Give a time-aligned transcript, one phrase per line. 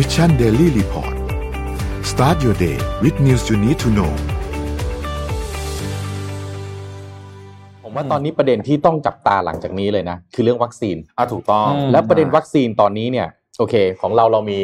[0.00, 1.14] Mission Daily Report
[2.10, 4.12] start your day with news you need to know
[7.82, 14.58] ผมว่าตอนนี้ประเด็นที่ต้องจับตาหลังจากนี้เลยนะ คือเรื่องวัคซีนอะถูกต้องอืมแล้วประเด็นวัคซีนตอนนี้เนี่ย โอเค ของเราเรามี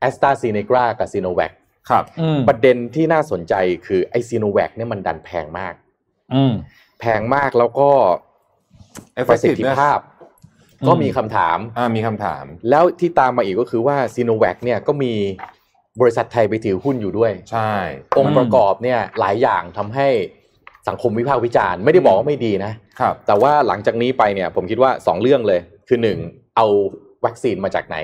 [0.00, 1.52] แอสตราซีเนกรากับซีโนแวค
[1.90, 3.54] ครับอืมประเด็นที่น่าสนใจ
[3.86, 5.74] คือไอซีโนแวคเนี่ยมันดันแพงมาก
[6.34, 6.52] อืม
[7.00, 7.88] แพงมากแล้วก็
[9.30, 10.09] ประสิทธิภาพอืม
[10.88, 15.12] ก็มีคำถามอ่ามีคำถาม แล้วที่ตามมาอีกก็คือว่าซีโนแวคเนี่ยก็มี
[16.00, 17.72] บริษัทไทยไปถือหุ้นอยู่ด้วย ใช่
[18.18, 20.08] องค์ประกอบเนี่ยหลายอย่างทำให้
[20.88, 26.66] สังคมวิพากษ์วิจารณ์ ไม่ได้บอกว่าไม่ดีนะครับ แต่ว่าหลังจากนี้ไปเนี่ยผมคิดว่า 2 เรื่องเลย คือ 1 เอา
[27.24, 27.96] วัคซีนมาจากไหน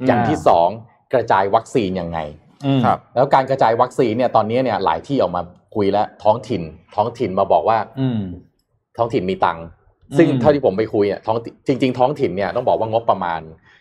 [0.00, 0.36] อืมอย่างที่
[0.76, 2.18] 2 กระจายวัคซีนยังไง
[2.66, 5.42] อืมครับแล้วการกระจายวัคซีนเนี่ยตอนนี้เนี่ยหลายที่ออกมา
[5.74, 6.62] คุยแล้วท้องถิ่น
[6.96, 8.20] ท้องถิ่นมาบอกว่าอืม
[8.96, 9.64] ท้องถิ่นมีตังค์
[10.18, 11.36] ซึ่งอืมเท่าที่ผมไปคุยอะท้อง
[11.68, 13.40] จริง ๆ ท้องถิ่นเนี่ยต้องบอกว่างบประมาณ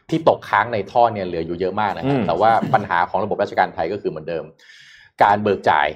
[0.09, 4.43] ที่ตกค้างในท่อเนี่ยเหลืออยู่เยอะมากนะครัอืบมแต่ว่าปัญหาของระบบราชการไทยก็คือเหมือนเดิม
[5.23, 5.87] การเบิกจ่าย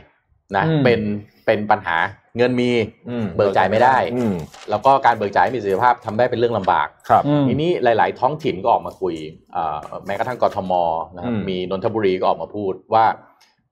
[0.57, 0.99] นะอืมเป็น
[1.45, 1.97] เป็นปัญหา
[2.37, 2.71] เงินมี
[3.09, 4.35] อืมเบิกจ่ายไม่ได้อืม
[4.69, 9.15] แล้วก็การเบิกจ่ายไม่มีประสิทธิภาพทำได้เป็นเรื่องลำบากครับอืมทีนี้หลาย ๆ ท้องถิ่นก็ออกมาคุย
[9.53, 10.73] เอ่อแม้กระทั่งกทม
[11.15, 13.05] นะครับอืมมีนนทบุรีก็ออกมาพูดว่า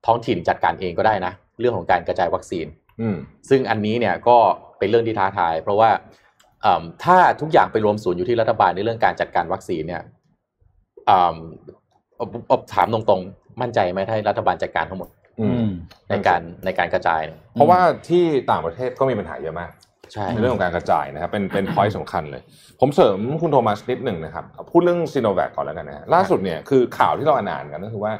[0.05, 2.67] ท้องถิ่นจัดการเองก็ได้นะ เรื่องของการกระจายวัคซีน
[3.01, 3.17] อืม
[3.49, 4.37] ซึ่งอันนี้เนี่ยก็
[4.79, 6.22] เป็นเรื่องที่ท้าทาย เพราะว่าเอิ่ม
[7.03, 10.01] ถ้าทุกอย่างไปรวมศูนย์อยู่ที่รัฐบาลในเรื่องการจัดการวัคซีนเนี่ย
[11.05, 11.35] เอิ่ม
[12.15, 15.67] เอาเอาถามตรงๆ มั่นใจไหมถ้ารัฐบาลจัดการทั้งหมดอือืมม
[16.09, 19.71] ในการในการกระจายเนี่ยเพราะว่าที่ต่างประเทศก็มีปัญหาเยอะมาก
[20.13, 22.41] ใช่ในเรื่องของการกระจายนะครับเป็นเป็นพอยต์สำคัญเลย
[22.81, 28.13] ผมเสริมคุณโทมัสนิดหนึ่งนะครับเอาพูดเรื่องซีโนแวคก่อนแล้วกันนะฮะล่าสุดเนี่ยคือข่าวที่เราอ่านกันก็คือว่า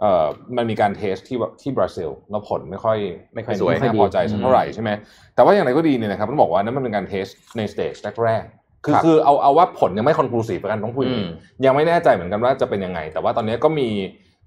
[0.00, 2.98] เอ่อมันมีการ test ที่ที่บราซิลแล้วผลไม่ค่อย
[3.34, 4.90] ไม่ค่อยสวยไม่น่าพอใจสักเท่าไหร่ใช่ไหม
[5.34, 11.30] แต่ว่าอย่างไรก็ดีเนี่ยนะครับต้องบอกว่านั่นมันเป็นการ test ใน stage แรกๆคือครับคือเอาเอาว่าผลยังไม่ conclusive กันต้องพูดอย่างนี้อืม
[11.66, 13.88] ยังไม่แน่ใจเหมือนกันว่าจะเป็นยังไง แต่ว่าตอนนี้ก็มี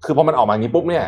[0.04, 1.04] คือพอมันออกมาอย่างนี้ปุ๊บเนี่ย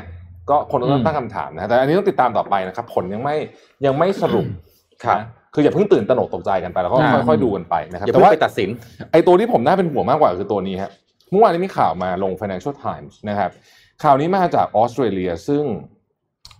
[0.51, 3.37] ก็คนก็ต้องอืมตั้งคำถามนะแต่อันนี้ต้องติดตามต่อไปนะครับ ผลยังไม่
[3.86, 4.47] ยังไม่สรุป
[5.05, 8.69] ครับนะคืออย่าเพิ่งตื่นตระหนกตกใจกันไปแล้วก็อ่าค่อยๆดูกันไปนะครับอย่าแต่เพิ่งว่าไปตัดสิน
[9.13, 10.91] ไอ้ตัวที่ผมน่าเป็นห่วงมากกว่าคือตัวนี้ครับ
[11.30, 13.51] เมื่อวานนี้มีข่าวมาลง Financial Times นะครับ
[14.02, 15.64] ข่าวนี้มาจากออสเตรเลียซึ่ง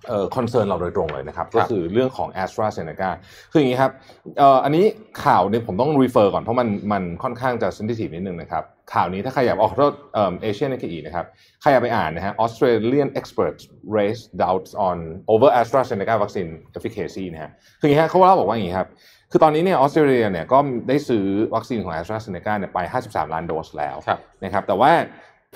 [0.09, 3.11] เอ่อ concern เราโดยตรงเลยนะครับ ก็คือเรื่องของ AstraZeneca
[3.53, 3.93] คืออย่างนี้ครับ
[4.39, 4.85] เอ่ออันนี้
[5.25, 8.65] ข่าวเนี่ยผมต้อง refer ก่อนเพราะมันมันค่อนข้างจะ sensitive นิดนึงนะครับ
[8.95, 11.27] ข่าวนี้ถ้าใครอยากออกโทษเอ่อเอเชียนอีนะครับ
[11.61, 13.63] ใครอยากไปอ่านนะฮะ Australian experts
[13.97, 14.97] raise doubts on
[15.33, 17.51] over AstraZeneca vaccine efficacy นะฮะ
[17.81, 18.89] คืออย่างนี้ฮะเขาเล่าบอกว่าอย่างนี้ครับ
[19.31, 20.59] คือตอนนี้เนี่ยออสเตรเลียเนี่ยก็
[20.89, 24.93] ได้ซื้อวัคซีนของ AstraZeneca เนี่ยไป 53 ล้านโดสแล้วครับนะครับแต่ว่า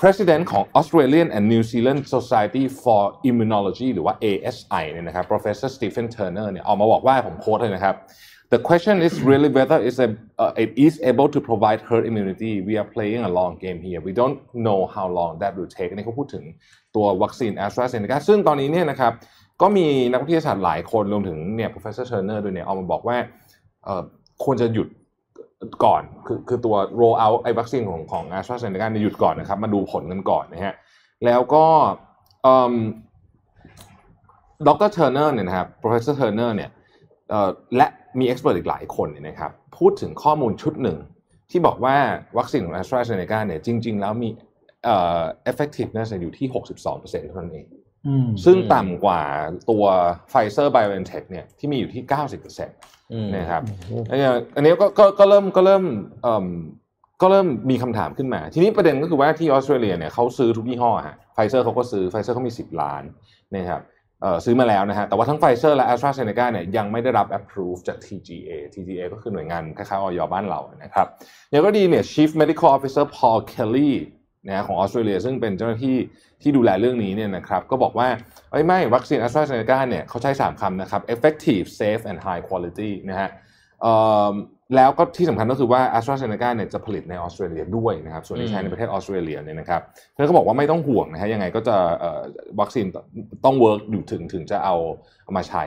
[0.00, 6.48] President ของ Australian and New Zealand Society for Immunology หรือว่า ASI เนี่ยนะครับ Professor Stephen Turner
[6.50, 7.96] เนี่ยออกมาบอกว่าผมโค้ดเลยนะครับ
[8.52, 10.08] The question is really whether it's a,
[10.38, 12.52] uh, it is able to provide herd immunity.
[12.68, 14.00] We are playing a long game here.
[14.08, 15.90] We don't know how long that will take.
[15.92, 16.44] นนี้เขาพูดถึง
[16.96, 19.12] ตัววัคซีน AstraZeneca ซึ่งตอนนี้เนี่ยนะครับ
[19.62, 23.16] ก็มีนักวิทยาศาสตร์หลายคนรวมถึงเนี่ย Professor Turner ด้วยเนี่ยออกมาบอกว่า
[24.44, 24.88] ควรจะหยุด
[25.84, 30.75] ก่อนคือคือตัว roll out ไอ้วัคซีนของของ AstraZeneca เนี่ยหยุดก่อนนะครับ มาดูผลกันก่อนนะฮะ
[31.25, 31.67] แล้วก็
[34.67, 36.71] ดรเทอร์เนอร์เนี่ยนะครับ professor Turner เนี่ย
[37.31, 37.87] เอ่อและ
[38.19, 40.99] มี expert อีกหลายคนเนี่ยนะครับพูดถึงข้อมูลชุดหนึ่ง
[41.50, 41.97] ที่บอกว่า
[42.38, 44.28] วัคซีนของ AstraZeneca เนี่ยจริง ๆ แล้วมี
[44.84, 46.47] เอ่อ effectiveness อยู่ที่
[46.88, 47.67] 62%เท่านั้นเอง
[48.44, 49.22] ซึ่งต่ำกว่า
[49.71, 49.84] ตัว
[50.31, 52.03] Pfizer BioNTech เนี่ยที่มีอยู่ที่
[52.53, 53.62] 90%อืมนะครับ
[54.11, 55.84] อันนี้อันนี้ก็ก็ก็เริ่มก็เริ่ม
[56.22, 56.47] เอ่ม
[57.22, 63.03] ก็เริ่มมีคำถามขึ้นมา ทีนี้ประเด็นก็คือว่าที่ออสเตรเลียเนี่ยเขาซื้อทุกยี่ห้อฮะไฟเซอร์เขาก็ซื้อไฟเซอร์เขามี 10 ล้าน
[63.56, 63.83] นะครับ
[64.23, 71.06] เอ่อซื้อมาแล้วนะฮะ แต่ว่าทั้งไฟเซอร์และ AstraZeneca เนี่ยยังไม่ได้รับ approve จาก TGA TGA ก็คือหน่วยงานคล้ายๆออยบ้านเรานะครับ
[71.50, 73.93] อย่างก็ดีเนี่ย Chief Medical Officer Paul Kelly
[74.46, 75.96] นะฮะของออสเตรเลียซึ่งเป็นเจ้าหน้าที่
[76.42, 78.08] ที่ดูแลเรื่องนี้เนี่ยนะครับก็บอกว่า
[78.50, 83.28] เอ้ยไม่วัคซีน AstraZeneca เนี่ยเขาใช้ 3คำนะครับ effective safe and high quality นะฮะ
[83.82, 83.92] เอ่
[84.30, 84.32] อ
[84.76, 92.20] แล้วก็ที่สำคัญก็คือว่า AstraZeneca เนี่ยจะผลิตในออสเตรเลียด้วยนะครับส่วนที่ใช้ในประเทศออสเตรเลียเนี่ยนะครับเพราะฉะนั้นเขาบอกว่าไม่ต้องห่วงนะฮะยังไงก็จะเอ่อ
[92.60, 92.87] วัคซีน
[93.44, 94.76] ต้อง work อยู่ถึงถึงจะเอา
[95.25, 95.64] เอามาใช้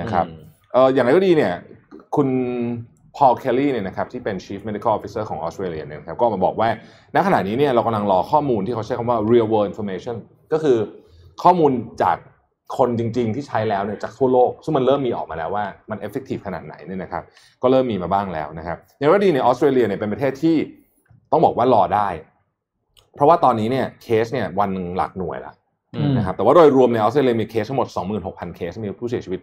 [0.00, 0.40] นะครับอืม
[0.72, 1.54] เอ่ออย่างไรก็ดีเนี่ย
[2.16, 2.28] คุณ
[3.16, 6.68] Paul Kelly เนี่ยนะครับที่เป็น Chief Medical Officer ของออสเตรเลียเนี่ยนะครับก็มาบอกว่า
[7.14, 10.16] ณขณะนี้เนี่ยเรากำลังรอข้อมูลที่เขาใช้คำว่า real world information
[10.52, 10.78] ก็คือ
[11.42, 11.72] ข้อมูล
[12.02, 12.16] จาก
[12.78, 17.22] คนจริง ๆ ที่ใช้แล้วเนี่ยจากทั่วโลก ซึ่งมันเริ่มมีออกมาแล้วว่ามัน effective ขนาดไหนเนี่ยนะครับ
[17.62, 20.56] ก็เริ่มมีมาบ้างแล้วนะครับอย่างไรก็ดีเนี่ยออสเตรเลียเนี่ยเป็นประเทศที่
[21.32, 22.08] ต้องบอกว่ารอได้
[23.14, 25.52] เพราะว่าตอนนี้เนี่ยเคสเนี่ยวันหนึ่งหลักหน่วยละ
[26.16, 27.88] นะครับแต่ว่าโดยรวมในออสเตรเลียมีเคสทั้งหมด
[28.22, 29.40] 26,000 เคสมีผู้เสียชีวิต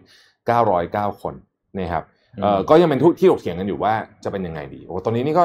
[0.60, 1.34] 909 คน
[1.78, 2.04] นะครับ
[2.70, 3.92] ก็ยังเป็นทุกที่ถกเถียงกันอยู่ว่า
[4.24, 5.44] จะเป็นยังไงดีโอ้ตอนนี้นี่ก็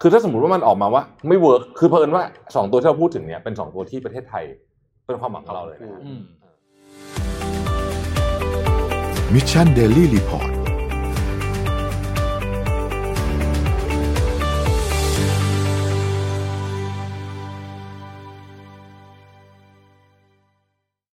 [0.00, 2.24] คือถ้าสมมติว่ามันออกมาว่าไม่ work คือเผอิญว่า
[2.56, 4.44] สองตัวที่เราพูดถึงเนี่ยเป็นสองตัวที่ประเทศไทย
[5.06, 6.20] เป็นความหวังของเราเลยนะฮะอืม
[9.34, 10.59] Mission Daily Report